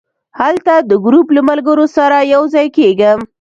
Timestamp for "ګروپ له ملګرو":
1.05-1.85